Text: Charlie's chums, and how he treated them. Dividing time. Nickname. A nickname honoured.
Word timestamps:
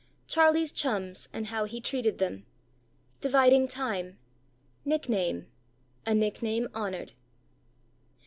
Charlie's 0.27 0.71
chums, 0.71 1.29
and 1.31 1.45
how 1.45 1.65
he 1.65 1.79
treated 1.79 2.17
them. 2.17 2.43
Dividing 3.19 3.67
time. 3.67 4.17
Nickname. 4.83 5.45
A 6.07 6.15
nickname 6.15 6.67
honoured. 6.73 7.11